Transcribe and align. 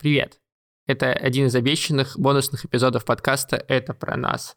Привет! 0.00 0.38
Это 0.86 1.12
один 1.12 1.46
из 1.46 1.56
обещанных 1.56 2.16
бонусных 2.16 2.64
эпизодов 2.64 3.04
подкаста 3.04 3.56
«Это 3.66 3.94
про 3.94 4.16
нас». 4.16 4.56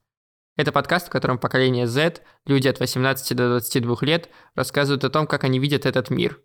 Это 0.56 0.72
подкаст, 0.72 1.08
в 1.08 1.10
котором 1.10 1.40
поколение 1.40 1.88
Z, 1.88 2.22
люди 2.46 2.68
от 2.68 2.80
18 2.80 3.36
до 3.36 3.50
22 3.50 3.98
лет, 4.02 4.30
рассказывают 4.54 5.04
о 5.04 5.10
том, 5.10 5.26
как 5.26 5.44
они 5.44 5.58
видят 5.58 5.88
этот 5.88 6.12
мир. 6.12 6.40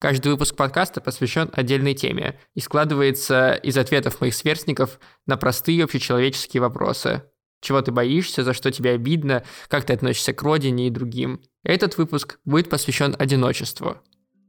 Каждый 0.00 0.32
выпуск 0.32 0.56
подкаста 0.56 1.00
посвящен 1.00 1.48
отдельной 1.52 1.94
теме 1.94 2.40
и 2.54 2.60
складывается 2.60 3.52
из 3.54 3.78
ответов 3.78 4.20
моих 4.20 4.34
сверстников 4.34 4.98
на 5.26 5.36
простые 5.36 5.84
общечеловеческие 5.84 6.60
вопросы. 6.60 7.22
Чего 7.60 7.82
ты 7.82 7.92
боишься, 7.92 8.42
за 8.42 8.52
что 8.52 8.72
тебе 8.72 8.90
обидно, 8.90 9.44
как 9.68 9.84
ты 9.84 9.92
относишься 9.92 10.32
к 10.32 10.42
родине 10.42 10.88
и 10.88 10.90
другим. 10.90 11.40
Этот 11.62 11.98
выпуск 11.98 12.40
будет 12.44 12.68
посвящен 12.68 13.14
одиночеству. 13.16 13.98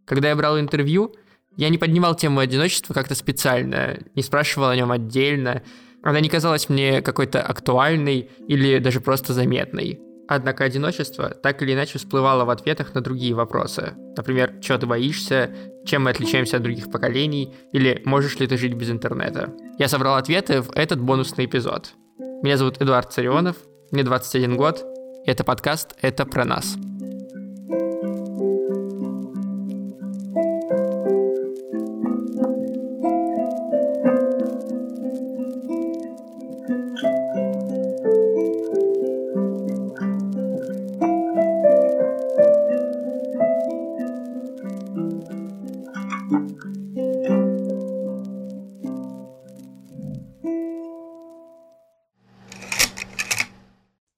Когда 0.08 0.30
я 0.30 0.36
брал 0.36 0.60
интервью, 0.60 1.16
я 1.58 1.70
не 1.70 1.78
поднимал 1.78 2.16
тему 2.16 2.40
одиночества 2.40 2.94
как-то 2.94 3.16
специально, 3.16 4.00
не 4.14 4.22
спрашивал 4.22 4.70
о 4.70 4.76
нем 4.76 4.92
отдельно. 4.92 5.64
Она 6.04 6.20
не 6.20 6.30
казалась 6.30 6.70
мне 6.70 7.02
какой-то 7.02 7.42
актуальной 7.42 8.30
или 8.48 8.80
даже 8.80 9.02
просто 9.02 9.34
заметной. 9.34 10.00
Однако 10.28 10.64
одиночество 10.64 11.30
так 11.30 11.62
или 11.62 11.74
иначе 11.74 12.00
всплывало 12.00 12.46
в 12.46 12.50
ответах 12.50 12.96
на 12.96 13.02
другие 13.02 13.34
вопросы. 13.34 13.94
Например, 14.18 14.54
чего 14.62 14.78
ты 14.78 14.88
боишься, 14.88 15.56
чем 15.86 16.04
мы 16.04 16.12
отличаемся 16.12 16.58
от 16.58 16.64
других 16.64 16.92
поколений, 16.92 17.54
или 17.72 18.02
можешь 18.06 18.40
ли 18.40 18.48
ты 18.48 18.58
жить 18.58 18.74
без 18.74 18.90
интернета. 18.90 19.54
Я 19.78 19.88
собрал 19.88 20.16
ответы 20.16 20.62
в 20.62 20.72
этот 20.76 21.00
бонусный 21.00 21.46
эпизод. 21.46 21.94
Меня 22.42 22.58
зовут 22.58 22.82
Эдуард 22.82 23.14
Царионов, 23.14 23.56
мне 23.92 24.04
21 24.04 24.58
год, 24.58 24.84
и 25.26 25.30
это 25.30 25.44
подкаст 25.44 25.96
«Это 26.02 26.26
про 26.26 26.44
нас». 26.44 26.76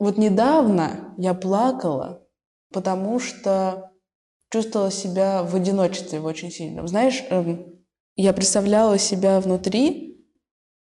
Вот 0.08 0.18
недавно 0.18 1.14
я 1.18 1.34
плакала, 1.34 2.22
потому 2.72 3.20
что 3.20 3.92
чувствовала 4.50 4.90
себя 4.90 5.44
в 5.44 5.54
одиночестве 5.54 6.22
очень 6.22 6.50
сильно. 6.50 6.88
Знаешь, 6.88 7.26
эм, 7.30 7.76
я 8.16 8.32
представляла 8.32 8.98
себя 9.00 9.42
внутри 9.42 10.26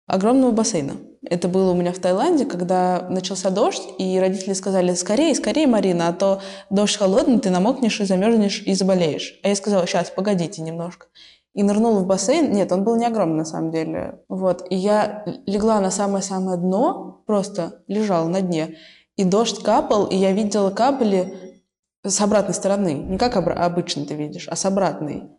огромного 0.07 0.49
бассейна. 0.49 0.93
Это 1.29 1.47
было 1.47 1.73
у 1.73 1.75
меня 1.75 1.93
в 1.93 1.99
Таиланде, 1.99 2.45
когда 2.45 3.07
начался 3.07 3.51
дождь, 3.51 3.83
и 3.99 4.17
родители 4.17 4.53
сказали, 4.53 4.95
скорее, 4.95 5.35
скорее, 5.35 5.67
Марина, 5.67 6.07
а 6.07 6.13
то 6.13 6.41
дождь 6.71 6.97
холодный, 6.97 7.39
ты 7.39 7.51
намокнешь 7.51 8.01
и 8.01 8.05
замерзнешь 8.05 8.63
и 8.65 8.73
заболеешь. 8.73 9.39
А 9.43 9.49
я 9.49 9.55
сказала, 9.55 9.85
сейчас, 9.85 10.09
погодите 10.09 10.63
немножко. 10.63 11.05
И 11.53 11.61
нырнула 11.61 11.99
в 11.99 12.07
бассейн. 12.07 12.51
Нет, 12.51 12.71
он 12.71 12.83
был 12.83 12.95
не 12.95 13.05
огромный 13.05 13.37
на 13.37 13.45
самом 13.45 13.69
деле. 13.69 14.23
Вот. 14.27 14.65
И 14.71 14.75
я 14.75 15.23
легла 15.45 15.79
на 15.81 15.91
самое-самое 15.91 16.57
дно, 16.57 17.21
просто 17.27 17.83
лежала 17.87 18.27
на 18.27 18.41
дне. 18.41 18.75
И 19.15 19.23
дождь 19.23 19.61
капал, 19.63 20.07
и 20.07 20.15
я 20.15 20.31
видела 20.31 20.71
капли 20.71 21.61
с 22.03 22.19
обратной 22.21 22.53
стороны. 22.53 22.93
Не 22.93 23.17
как 23.17 23.35
обычно 23.35 24.05
ты 24.05 24.15
видишь, 24.15 24.47
а 24.47 24.55
с 24.55 24.65
обратной. 24.65 25.29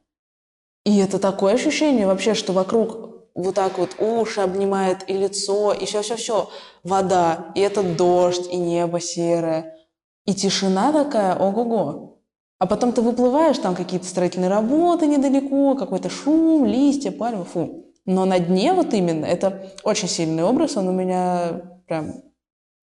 И 0.85 0.99
это 0.99 1.19
такое 1.19 1.55
ощущение 1.55 2.07
вообще, 2.07 2.35
что 2.35 2.53
вокруг 2.53 3.05
вот 3.35 3.55
так 3.55 3.79
вот 3.79 3.97
уши 3.99 4.41
обнимает 4.41 5.09
и 5.09 5.15
лицо, 5.15 5.73
и 5.73 5.87
все-все-все. 5.87 6.51
Вода, 6.85 7.53
и 7.55 7.61
этот 7.61 7.97
дождь, 7.97 8.47
и 8.51 8.57
небо 8.57 9.01
серое. 9.01 9.77
И 10.25 10.35
тишина 10.35 10.93
такая, 10.93 11.35
ого-го. 11.37 12.21
А 12.59 12.67
потом 12.67 12.93
ты 12.93 13.03
выплываешь, 13.03 13.59
там 13.59 13.75
какие-то 13.75 14.07
строительные 14.07 14.49
работы 14.49 15.07
недалеко, 15.07 15.75
какой-то 15.75 16.09
шум, 16.09 16.65
листья, 16.65 17.11
пальмы, 17.11 17.45
фу. 17.45 17.85
Но 18.07 18.25
на 18.25 18.39
дне 18.39 18.73
вот 18.73 18.95
именно, 18.95 19.25
это 19.25 19.73
очень 19.83 20.09
сильный 20.09 20.45
образ, 20.45 20.77
он 20.77 20.89
у 20.89 20.93
меня 20.93 21.63
прям 21.87 22.23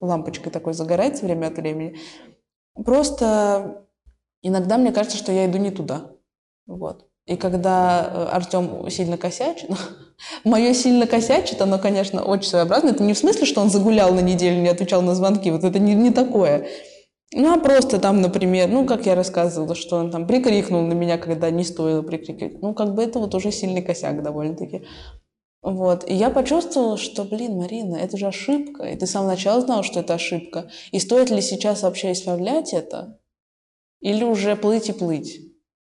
лампочкой 0.01 0.51
такой 0.51 0.73
загорается 0.73 1.25
время 1.25 1.47
от 1.47 1.57
времени. 1.57 1.97
Просто 2.73 3.85
иногда 4.41 4.77
мне 4.77 4.91
кажется, 4.91 5.17
что 5.17 5.31
я 5.31 5.45
иду 5.45 5.57
не 5.57 5.71
туда. 5.71 6.11
Вот. 6.65 7.07
И 7.27 7.35
когда 7.35 8.09
э, 8.11 8.23
Артем 8.31 8.89
сильно 8.89 9.17
косячит, 9.17 9.69
ну, 9.69 9.75
мое 10.43 10.73
сильно 10.73 11.05
косячит, 11.05 11.61
оно, 11.61 11.77
конечно, 11.79 12.23
очень 12.23 12.49
своеобразно. 12.49 12.89
Это 12.89 13.03
не 13.03 13.13
в 13.13 13.17
смысле, 13.17 13.45
что 13.45 13.61
он 13.61 13.69
загулял 13.69 14.13
на 14.13 14.21
неделю, 14.21 14.61
не 14.61 14.69
отвечал 14.69 15.01
на 15.01 15.15
звонки. 15.15 15.51
Вот 15.51 15.63
это 15.63 15.79
не, 15.79 15.93
не 15.93 16.11
такое. 16.11 16.67
Ну, 17.33 17.53
а 17.53 17.57
просто 17.57 17.99
там, 17.99 18.21
например, 18.21 18.67
ну, 18.67 18.85
как 18.85 19.05
я 19.05 19.15
рассказывала, 19.15 19.73
что 19.73 19.97
он 19.97 20.11
там 20.11 20.27
прикрикнул 20.27 20.81
на 20.81 20.93
меня, 20.93 21.17
когда 21.17 21.49
не 21.49 21.63
стоило 21.63 22.01
прикрикивать. 22.01 22.61
Ну, 22.61 22.73
как 22.73 22.93
бы 22.93 23.03
это 23.03 23.19
вот 23.19 23.33
уже 23.35 23.51
сильный 23.51 23.81
косяк 23.81 24.21
довольно-таки. 24.21 24.83
Вот. 25.61 26.09
И 26.09 26.13
я 26.13 26.29
почувствовала, 26.29 26.97
что, 26.97 27.23
блин, 27.23 27.57
Марина, 27.57 27.95
это 27.95 28.17
же 28.17 28.27
ошибка. 28.27 28.83
И 28.83 28.95
ты 28.95 29.05
с 29.05 29.11
самого 29.11 29.29
начала 29.29 29.61
знала, 29.61 29.83
что 29.83 29.99
это 29.99 30.15
ошибка. 30.15 30.69
И 30.91 30.99
стоит 30.99 31.29
ли 31.29 31.41
сейчас 31.41 31.83
вообще 31.83 32.11
исправлять 32.13 32.73
это? 32.73 33.19
Или 33.99 34.23
уже 34.23 34.55
плыть 34.55 34.89
и 34.89 34.93
плыть? 34.93 35.39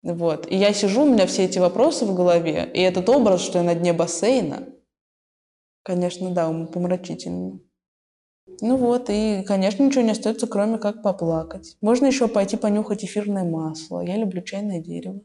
Вот. 0.03 0.49
И 0.49 0.55
я 0.55 0.73
сижу, 0.73 1.03
у 1.03 1.09
меня 1.09 1.27
все 1.27 1.43
эти 1.43 1.59
вопросы 1.59 2.05
в 2.05 2.15
голове. 2.15 2.69
И 2.73 2.79
этот 2.79 3.09
образ, 3.09 3.41
что 3.41 3.57
я 3.59 3.63
на 3.65 3.75
дне 3.75 3.91
бассейна, 3.91 4.69
конечно, 5.83 6.31
да, 6.31 6.49
помрачительный. 6.49 7.61
Ну 8.61 8.77
вот, 8.77 9.09
и, 9.09 9.43
конечно, 9.45 9.83
ничего 9.83 10.03
не 10.03 10.11
остается, 10.11 10.47
кроме 10.47 10.77
как 10.77 11.03
поплакать. 11.03 11.75
Можно 11.81 12.05
еще 12.05 12.29
пойти 12.29 12.55
понюхать 12.55 13.03
эфирное 13.03 13.43
масло. 13.43 13.99
Я 13.99 14.15
люблю 14.15 14.41
чайное 14.41 14.79
дерево. 14.79 15.19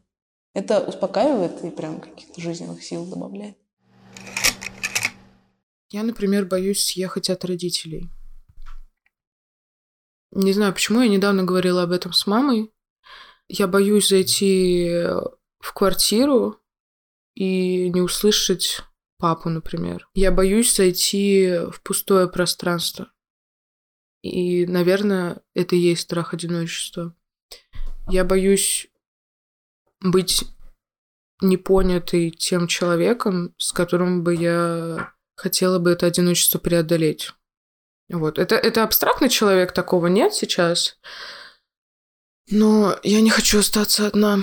Это 0.55 0.81
успокаивает 0.81 1.65
и 1.65 1.71
прям 1.71 2.01
каких-то 2.01 2.41
жизненных 2.41 2.83
сил 2.83 3.07
добавляет. 3.07 3.57
Я, 5.93 6.05
например, 6.05 6.47
боюсь 6.47 6.83
съехать 6.83 7.29
от 7.29 7.45
родителей. 7.45 8.09
Не 10.31 10.55
знаю, 10.55 10.73
почему 10.73 11.03
я 11.03 11.09
недавно 11.09 11.45
говорила 11.45 11.83
об 11.83 11.93
этом 11.93 12.15
с 12.15 12.27
мамой. 12.27 12.73
Я 13.47 13.67
боюсь 13.67 14.09
зайти 14.09 14.89
в 15.59 15.75
квартиру 15.75 16.59
и 17.35 17.91
не 17.91 18.01
услышать 18.01 18.81
папу, 19.19 19.51
например. 19.51 20.09
Я 20.15 20.33
боюсь 20.33 20.75
зайти 20.75 21.59
в 21.71 21.83
пустое 21.83 22.27
пространство. 22.27 23.13
И, 24.23 24.65
наверное, 24.65 25.43
это 25.53 25.77
и 25.77 25.81
есть 25.81 26.03
страх 26.03 26.33
одиночества. 26.33 27.15
Я 28.09 28.25
боюсь 28.25 28.89
быть 30.01 30.45
непонятой 31.43 32.31
тем 32.31 32.67
человеком, 32.67 33.55
с 33.59 33.73
которым 33.73 34.25
бы 34.25 34.35
я 34.35 35.12
хотела 35.35 35.79
бы 35.79 35.91
это 35.91 36.07
одиночество 36.07 36.59
преодолеть. 36.59 37.33
Вот. 38.09 38.39
Это, 38.39 38.57
это 38.57 38.83
абстрактный 38.85 39.29
человек, 39.29 39.73
такого 39.73 40.07
нет 40.07 40.35
сейчас. 40.35 40.99
Но 42.51 42.99
я 43.03 43.21
не 43.21 43.31
хочу 43.31 43.61
остаться 43.61 44.07
одна. 44.07 44.41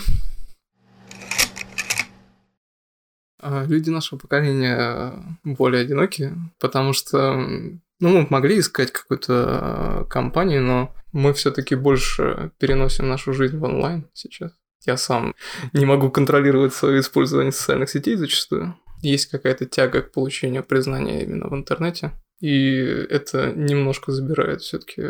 А, 3.42 3.66
люди 3.66 3.90
нашего 3.90 4.20
поколения 4.20 5.14
более 5.44 5.84
одиноки, 5.84 6.34
потому 6.60 6.94
что 6.94 7.34
ну, 7.36 7.78
мы 8.00 8.28
могли 8.30 8.60
искать 8.60 8.92
какую-то 8.92 9.34
а, 9.34 10.06
компанию, 10.06 10.62
но 10.62 10.96
мы 11.12 11.34
все-таки 11.34 11.76
больше 11.76 12.52
переносим 12.58 13.08
нашу 13.08 13.34
жизнь 13.34 13.58
в 13.58 13.64
онлайн 13.64 14.08
сейчас. 14.14 14.52
Я 14.86 14.98
сам 14.98 15.36
не 15.74 15.86
могу 15.86 16.10
контролировать 16.10 16.74
свое 16.74 17.02
использование 17.02 17.52
социальных 17.52 17.90
сетей 17.90 18.16
зачастую 18.16 18.76
есть 19.02 19.28
какая-то 19.28 19.66
тяга 19.66 20.02
к 20.02 20.12
получению 20.12 20.64
признания 20.64 21.24
именно 21.24 21.48
в 21.48 21.56
интернете. 21.56 22.12
И 22.40 22.78
это 22.78 23.52
немножко 23.54 24.12
забирает 24.12 24.62
все-таки 24.62 25.04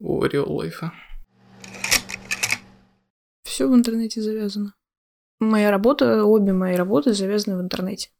у 0.00 0.24
real 0.24 0.48
life. 0.48 0.90
Все 3.44 3.68
в 3.68 3.74
интернете 3.74 4.20
завязано. 4.20 4.74
Моя 5.40 5.70
работа, 5.70 6.24
обе 6.24 6.52
мои 6.52 6.74
работы 6.74 7.12
завязаны 7.12 7.56
в 7.58 7.60
интернете. 7.60 8.10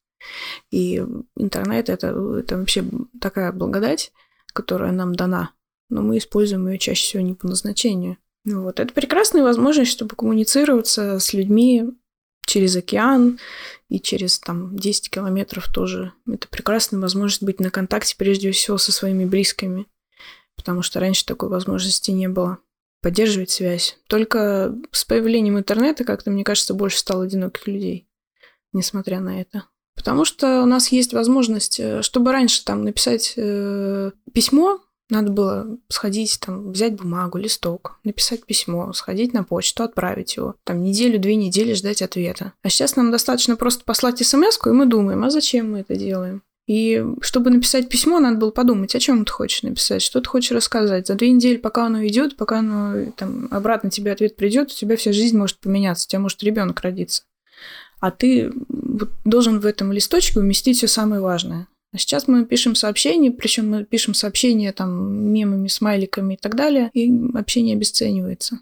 И 0.70 1.02
интернет 1.36 1.88
это, 1.88 2.08
это 2.38 2.58
вообще 2.58 2.84
такая 3.20 3.52
благодать, 3.52 4.12
которая 4.52 4.92
нам 4.92 5.14
дана, 5.14 5.52
но 5.90 6.02
мы 6.02 6.18
используем 6.18 6.68
ее 6.68 6.78
чаще 6.78 7.02
всего 7.02 7.22
не 7.22 7.34
по 7.34 7.46
назначению. 7.46 8.18
Вот. 8.44 8.78
Это 8.78 8.92
прекрасная 8.92 9.42
возможность, 9.42 9.90
чтобы 9.90 10.16
коммуницироваться 10.16 11.18
с 11.18 11.32
людьми 11.32 11.84
через 12.46 12.76
океан 12.76 13.38
и 13.88 14.00
через 14.00 14.38
там 14.38 14.76
10 14.76 15.10
километров 15.10 15.68
тоже. 15.72 16.12
Это 16.26 16.48
прекрасная 16.48 17.00
возможность 17.00 17.42
быть 17.42 17.60
на 17.60 17.70
контакте 17.70 18.16
прежде 18.16 18.50
всего 18.52 18.78
со 18.78 18.92
своими 18.92 19.24
близкими, 19.24 19.86
потому 20.56 20.82
что 20.82 21.00
раньше 21.00 21.26
такой 21.26 21.48
возможности 21.48 22.10
не 22.10 22.28
было. 22.28 22.58
Поддерживать 23.02 23.50
связь. 23.50 23.98
Только 24.08 24.74
с 24.90 25.04
появлением 25.04 25.58
интернета 25.58 26.04
как-то, 26.04 26.30
мне 26.30 26.42
кажется, 26.42 26.72
больше 26.72 26.98
стало 26.98 27.24
одиноких 27.24 27.66
людей, 27.66 28.08
несмотря 28.72 29.20
на 29.20 29.40
это. 29.40 29.64
Потому 29.94 30.24
что 30.24 30.62
у 30.62 30.66
нас 30.66 30.88
есть 30.88 31.12
возможность, 31.12 31.78
э, 31.78 32.02
чтобы 32.02 32.32
раньше 32.32 32.64
там 32.64 32.82
написать 32.84 33.34
э, 33.36 34.10
письмо, 34.32 34.80
надо 35.10 35.30
было 35.30 35.78
сходить, 35.88 36.38
там, 36.40 36.72
взять 36.72 36.94
бумагу, 36.94 37.38
листок, 37.38 37.98
написать 38.04 38.44
письмо, 38.46 38.92
сходить 38.92 39.32
на 39.32 39.44
почту, 39.44 39.84
отправить 39.84 40.36
его. 40.36 40.54
Там 40.64 40.82
неделю, 40.82 41.18
две 41.18 41.36
недели 41.36 41.74
ждать 41.74 42.02
ответа. 42.02 42.52
А 42.62 42.68
сейчас 42.68 42.96
нам 42.96 43.10
достаточно 43.10 43.56
просто 43.56 43.84
послать 43.84 44.24
смс 44.24 44.58
и 44.64 44.70
мы 44.70 44.86
думаем, 44.86 45.24
а 45.24 45.30
зачем 45.30 45.72
мы 45.72 45.80
это 45.80 45.96
делаем? 45.96 46.42
И 46.66 47.04
чтобы 47.20 47.50
написать 47.50 47.90
письмо, 47.90 48.20
надо 48.20 48.38
было 48.38 48.50
подумать, 48.50 48.94
о 48.94 49.00
чем 49.00 49.26
ты 49.26 49.32
хочешь 49.32 49.62
написать, 49.62 50.00
что 50.00 50.22
ты 50.22 50.28
хочешь 50.28 50.52
рассказать. 50.52 51.06
За 51.06 51.14
две 51.14 51.30
недели, 51.30 51.58
пока 51.58 51.86
оно 51.86 52.06
идет, 52.06 52.36
пока 52.38 52.60
оно 52.60 53.12
там 53.16 53.48
обратно 53.50 53.90
тебе 53.90 54.12
ответ 54.12 54.36
придет, 54.36 54.70
у 54.70 54.74
тебя 54.74 54.96
вся 54.96 55.12
жизнь 55.12 55.36
может 55.36 55.58
поменяться, 55.58 56.06
у 56.06 56.08
тебя 56.08 56.20
может 56.20 56.42
ребенок 56.42 56.80
родиться. 56.80 57.24
А 58.00 58.10
ты 58.10 58.52
должен 59.24 59.60
в 59.60 59.66
этом 59.66 59.92
листочке 59.92 60.40
уместить 60.40 60.78
все 60.78 60.88
самое 60.88 61.20
важное. 61.20 61.68
А 61.94 61.98
сейчас 61.98 62.26
мы 62.26 62.44
пишем 62.44 62.74
сообщения, 62.74 63.30
причем 63.30 63.70
мы 63.70 63.84
пишем 63.84 64.14
сообщения 64.14 64.72
там 64.72 65.30
мемами, 65.32 65.68
смайликами 65.68 66.34
и 66.34 66.36
так 66.36 66.56
далее, 66.56 66.90
и 66.92 67.08
общение 67.34 67.76
обесценивается. 67.76 68.58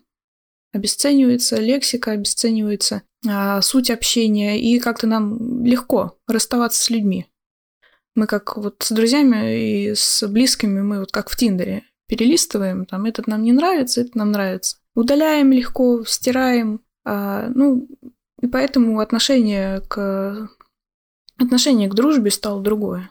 Обесценивается 0.75 1.57
лексика, 1.57 2.11
обесценивается 2.11 3.03
а, 3.27 3.63
суть 3.63 3.91
общения, 3.91 4.61
и 4.61 4.79
как-то 4.79 5.07
нам 5.07 5.65
легко 5.65 6.19
расставаться 6.29 6.85
с 6.85 6.91
людьми. 6.91 7.27
Мы 8.15 8.27
как 8.27 8.59
вот 8.59 8.83
с 8.83 8.93
друзьями 8.93 9.87
и 9.89 9.95
с 9.95 10.29
близкими, 10.29 10.83
мы 10.83 11.01
вот 11.01 11.11
как 11.11 11.31
в 11.31 11.37
Тиндере 11.37 11.85
перелистываем, 12.09 12.85
там 12.85 13.07
этот 13.07 13.29
нам 13.29 13.45
не 13.45 13.53
нравится, 13.53 14.03
это 14.03 14.19
нам 14.19 14.33
нравится. 14.33 14.77
Удаляем 14.95 15.53
легко, 15.53 16.05
стираем. 16.05 16.83
А, 17.07 17.49
ну, 17.49 17.89
и 18.43 18.47
поэтому 18.47 19.01
отношение 19.01 19.81
к, 19.81 20.51
отношение 21.39 21.89
к 21.89 21.95
дружбе 21.95 22.31
стало 22.31 22.63
другое. 22.63 23.09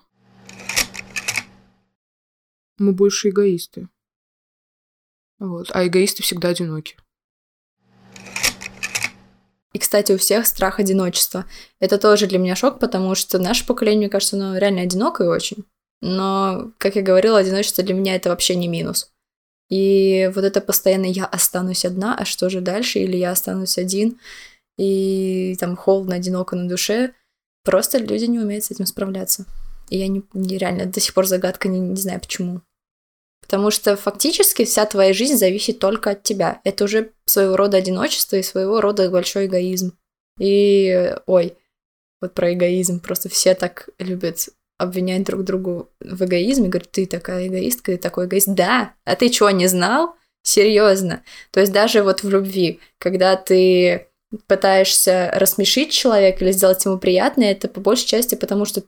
Мы 2.78 2.94
больше 2.94 3.30
эгоисты. 3.30 3.88
Вот. 5.40 5.70
А 5.74 5.86
эгоисты 5.86 6.24
всегда 6.24 6.50
одиноки. 6.50 6.96
И, 9.74 9.80
кстати, 9.80 10.12
у 10.12 10.18
всех 10.18 10.46
страх 10.46 10.80
одиночества. 10.80 11.46
Это 11.80 11.98
тоже 11.98 12.28
для 12.28 12.40
меня 12.40 12.56
шок, 12.56 12.80
потому 12.80 13.16
что 13.16 13.40
наше 13.40 13.66
поколение, 13.66 14.00
мне 14.00 14.10
кажется, 14.10 14.36
оно 14.36 14.58
реально 14.58 14.82
одинокое 14.82 15.30
очень. 15.30 15.66
Но, 16.02 16.72
как 16.78 16.96
я 16.96 17.02
говорила, 17.02 17.38
одиночество 17.38 17.84
для 17.84 17.94
меня 17.94 18.16
это 18.16 18.30
вообще 18.30 18.56
не 18.56 18.68
минус. 18.68 19.12
И 19.70 20.30
вот 20.36 20.44
это 20.44 20.60
постоянно 20.60 21.06
я 21.06 21.26
останусь 21.26 21.86
одна, 21.86 22.16
а 22.16 22.26
что 22.26 22.50
же 22.50 22.60
дальше? 22.60 23.00
Или 23.00 23.16
я 23.16 23.32
останусь 23.32 23.78
один, 23.78 24.20
и 24.78 25.56
там 25.60 25.78
холодно, 25.78 26.16
одиноко 26.16 26.56
на 26.56 26.68
душе. 26.68 27.14
Просто 27.64 27.98
люди 28.00 28.26
не 28.26 28.40
умеют 28.40 28.66
с 28.66 28.72
этим 28.72 28.86
справляться. 28.86 29.46
И 29.92 29.98
я 29.98 30.08
не, 30.08 30.24
не 30.34 30.58
реально 30.58 30.86
до 30.86 31.00
сих 31.02 31.14
пор 31.14 31.28
загадка, 31.28 31.68
не, 31.68 31.80
не 31.80 31.98
знаю 31.98 32.22
почему. 32.22 32.62
Потому 33.42 33.72
что 33.72 33.98
фактически 33.98 34.64
вся 34.64 34.86
твоя 34.86 35.14
жизнь 35.14 35.36
зависит 35.36 35.80
только 35.80 36.12
от 36.12 36.24
тебя. 36.24 36.62
Это 36.64 36.86
уже 36.86 37.12
своего 37.26 37.58
рода 37.58 37.78
одиночество 37.78 38.38
и 38.38 38.44
своего 38.44 38.80
рода 38.80 39.10
большой 39.10 39.48
эгоизм. 39.48 39.98
И, 40.40 41.14
ой, 41.26 41.58
вот 42.22 42.34
про 42.34 42.54
эгоизм. 42.54 43.02
Просто 43.02 43.28
все 43.28 43.54
так 43.54 43.90
любят 44.00 44.48
обвинять 44.78 45.26
друг 45.26 45.44
другу 45.44 45.90
в 46.00 46.24
эгоизме. 46.24 46.70
Говорят, 46.70 46.92
ты 46.92 47.06
такая 47.06 47.48
эгоистка, 47.48 47.92
ты 47.92 47.98
такой 47.98 48.28
эгоист. 48.28 48.48
Да, 48.48 48.94
а 49.04 49.16
ты 49.18 49.32
что, 49.32 49.50
не 49.50 49.68
знал? 49.68 50.16
Серьезно. 50.44 51.22
То 51.52 51.60
есть 51.60 51.74
даже 51.74 52.02
вот 52.02 52.24
в 52.24 52.30
любви, 52.30 52.80
когда 52.98 53.36
ты 53.36 54.08
пытаешься 54.48 55.32
рассмешить 55.36 55.92
человека 55.92 56.46
или 56.46 56.54
сделать 56.54 56.86
ему 56.86 56.98
приятное, 56.98 57.52
это 57.52 57.68
по 57.68 57.82
большей 57.82 58.08
части 58.08 58.36
потому, 58.36 58.64
что 58.64 58.84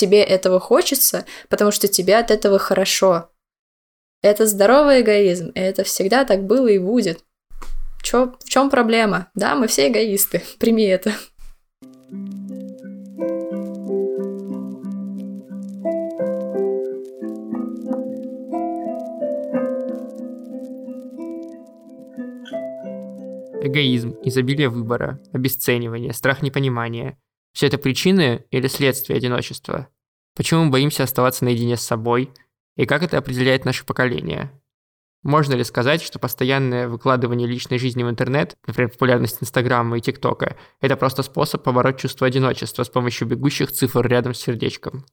тебе 0.00 0.22
этого 0.22 0.58
хочется, 0.58 1.26
потому 1.48 1.70
что 1.70 1.86
тебе 1.86 2.16
от 2.16 2.30
этого 2.30 2.58
хорошо. 2.58 3.30
Это 4.22 4.46
здоровый 4.46 5.02
эгоизм, 5.02 5.50
и 5.50 5.60
это 5.60 5.84
всегда 5.84 6.24
так 6.24 6.44
было 6.44 6.68
и 6.68 6.78
будет. 6.78 7.24
Чё, 8.02 8.34
в 8.42 8.48
чем 8.48 8.70
проблема? 8.70 9.30
Да, 9.34 9.54
мы 9.54 9.66
все 9.66 9.88
эгоисты, 9.88 10.42
прими 10.58 10.84
это. 10.84 11.12
Эгоизм, 23.62 24.16
изобилие 24.24 24.70
выбора, 24.70 25.20
обесценивание, 25.32 26.14
страх 26.14 26.40
непонимания– 26.42 27.18
все 27.52 27.66
это 27.66 27.78
причины 27.78 28.44
или 28.50 28.66
следствие 28.68 29.16
одиночества? 29.16 29.88
Почему 30.36 30.64
мы 30.64 30.70
боимся 30.70 31.02
оставаться 31.02 31.44
наедине 31.44 31.76
с 31.76 31.82
собой– 31.82 32.30
и 32.80 32.86
как 32.86 33.02
это 33.02 33.18
определяет 33.18 33.66
наше 33.66 33.84
поколение? 33.84 34.50
Можно 35.22 35.52
ли 35.52 35.64
сказать, 35.64 36.00
что 36.00 36.18
постоянное 36.18 36.88
выкладывание 36.88 37.46
личной 37.46 37.78
жизни 37.78 38.02
в 38.02 38.08
интернет, 38.08 38.56
например, 38.66 38.90
популярность 38.90 39.42
Инстаграма 39.42 39.98
и 39.98 40.00
ТикТока, 40.00 40.56
это 40.80 40.96
просто 40.96 41.22
способ 41.22 41.62
побороть 41.62 41.98
чувство 41.98 42.26
одиночества 42.26 42.84
с 42.84 42.88
помощью 42.88 43.28
бегущих 43.28 43.70
цифр 43.70 44.06
рядом 44.06 44.32
с 44.32 44.38
сердечком? 44.38 45.04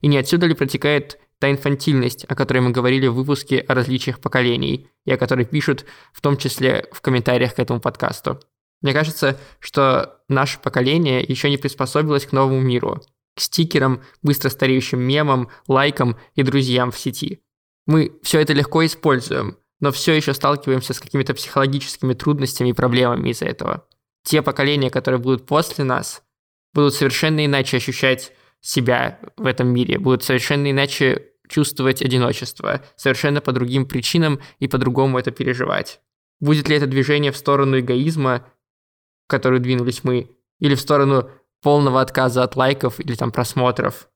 И 0.00 0.06
не 0.06 0.16
отсюда 0.16 0.46
ли 0.46 0.54
протекает 0.54 1.18
та 1.38 1.50
инфантильность, 1.50 2.24
о 2.24 2.34
которой 2.34 2.60
мы 2.60 2.70
говорили 2.70 3.08
в 3.08 3.14
выпуске 3.14 3.58
о 3.58 3.74
различиях 3.74 4.20
поколений, 4.20 4.88
и 5.04 5.12
о 5.12 5.18
которой 5.18 5.44
пишут 5.44 5.84
в 6.14 6.22
том 6.22 6.38
числе 6.38 6.88
в 6.92 7.02
комментариях 7.02 7.56
к 7.56 7.58
этому 7.58 7.78
подкасту? 7.78 8.40
Мне 8.82 8.92
кажется, 8.92 9.38
что 9.58 10.20
наше 10.28 10.58
поколение 10.60 11.22
еще 11.22 11.50
не 11.50 11.56
приспособилось 11.56 12.26
к 12.26 12.32
новому 12.32 12.60
миру, 12.60 13.02
к 13.34 13.40
стикерам, 13.40 14.02
быстро 14.22 14.48
стареющим 14.48 15.00
мемам, 15.00 15.48
лайкам 15.66 16.16
и 16.34 16.42
друзьям 16.42 16.90
в 16.90 16.98
сети. 16.98 17.42
Мы 17.86 18.18
все 18.22 18.40
это 18.40 18.52
легко 18.52 18.84
используем, 18.84 19.58
но 19.80 19.92
все 19.92 20.14
еще 20.14 20.34
сталкиваемся 20.34 20.92
с 20.92 21.00
какими-то 21.00 21.34
психологическими 21.34 22.14
трудностями 22.14 22.70
и 22.70 22.74
проблемами 22.74 23.30
из-за 23.30 23.46
этого. 23.46 23.86
Те 24.24 24.42
поколения, 24.42 24.90
которые 24.90 25.20
будут 25.20 25.46
после 25.46 25.84
нас, 25.84 26.22
будут 26.74 26.94
совершенно 26.94 27.44
иначе 27.44 27.76
ощущать 27.76 28.32
себя 28.60 29.20
в 29.36 29.46
этом 29.46 29.68
мире, 29.68 29.98
будут 29.98 30.24
совершенно 30.24 30.70
иначе 30.70 31.30
чувствовать 31.48 32.02
одиночество, 32.02 32.82
совершенно 32.96 33.40
по 33.40 33.52
другим 33.52 33.86
причинам 33.86 34.40
и 34.58 34.66
по-другому 34.66 35.18
это 35.18 35.30
переживать. 35.30 36.00
Будет 36.40 36.68
ли 36.68 36.76
это 36.76 36.86
движение 36.86 37.32
в 37.32 37.36
сторону 37.36 37.78
эгоизма, 37.78 38.44
в 39.26 39.30
которую 39.30 39.60
двинулись 39.60 40.04
мы, 40.04 40.30
или 40.60 40.74
в 40.74 40.80
сторону 40.80 41.28
полного 41.62 42.00
отказа 42.00 42.44
от 42.44 42.56
лайков 42.56 43.00
или 43.00 43.14
там 43.14 43.32
просмотров. 43.32 44.08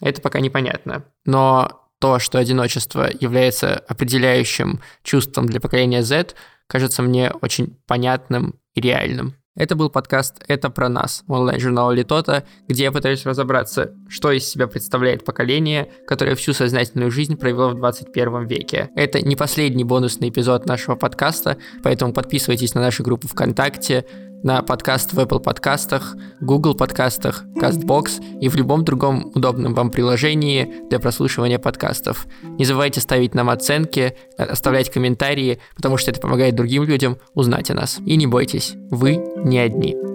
Это 0.00 0.20
пока 0.20 0.40
непонятно. 0.40 1.04
Но 1.24 1.88
то, 2.00 2.18
что 2.18 2.38
одиночество 2.38 3.08
является 3.20 3.78
определяющим 3.78 4.80
чувством 5.02 5.46
для 5.46 5.60
поколения 5.60 6.02
Z, 6.02 6.34
кажется 6.66 7.02
мне 7.02 7.32
очень 7.40 7.78
понятным 7.86 8.56
и 8.74 8.80
реальным. 8.80 9.36
Это 9.54 9.76
был 9.76 9.90
подкаст 9.90 10.42
«Это 10.48 10.70
про 10.70 10.88
нас» 10.88 11.24
онлайн-журнала 11.28 11.92
Литота, 11.92 12.44
где 12.68 12.84
я 12.84 12.92
пытаюсь 12.92 13.26
разобраться, 13.26 13.92
что 14.08 14.32
из 14.32 14.48
себя 14.48 14.66
представляет 14.66 15.26
поколение, 15.26 15.92
которое 16.06 16.34
всю 16.36 16.54
сознательную 16.54 17.10
жизнь 17.10 17.36
провело 17.36 17.68
в 17.68 17.74
21 17.74 18.46
веке. 18.46 18.88
Это 18.96 19.20
не 19.20 19.36
последний 19.36 19.84
бонусный 19.84 20.30
эпизод 20.30 20.64
нашего 20.64 20.96
подкаста, 20.96 21.58
поэтому 21.82 22.14
подписывайтесь 22.14 22.74
на 22.74 22.80
нашу 22.80 23.02
группу 23.02 23.28
ВКонтакте, 23.28 24.06
на 24.42 24.62
подкаст 24.62 25.12
в 25.12 25.18
Apple 25.18 25.40
подкастах, 25.40 26.16
Google 26.40 26.74
подкастах, 26.74 27.44
CastBox 27.56 28.40
и 28.40 28.48
в 28.48 28.56
любом 28.56 28.84
другом 28.84 29.30
удобном 29.34 29.74
вам 29.74 29.90
приложении 29.90 30.88
для 30.88 30.98
прослушивания 30.98 31.58
подкастов. 31.58 32.26
Не 32.42 32.64
забывайте 32.64 33.00
ставить 33.00 33.34
нам 33.34 33.50
оценки, 33.50 34.16
оставлять 34.36 34.90
комментарии, 34.90 35.60
потому 35.76 35.96
что 35.96 36.10
это 36.10 36.20
помогает 36.20 36.54
другим 36.54 36.84
людям 36.84 37.18
узнать 37.34 37.70
о 37.70 37.74
нас. 37.74 37.98
И 38.04 38.16
не 38.16 38.26
бойтесь, 38.26 38.74
вы 38.90 39.22
не 39.44 39.58
одни. 39.58 40.11